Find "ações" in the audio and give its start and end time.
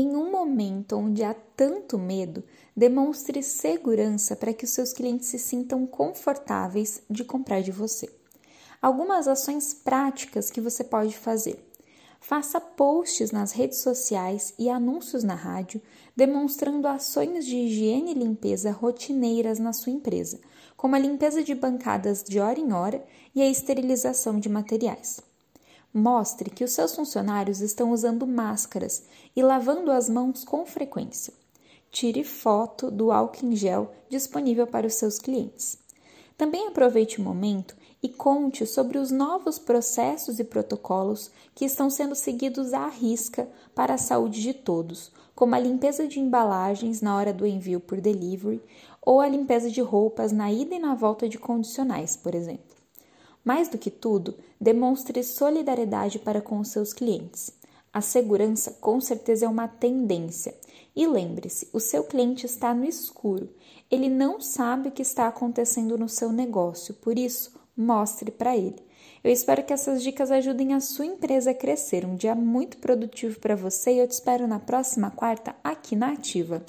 9.26-9.74, 16.86-17.44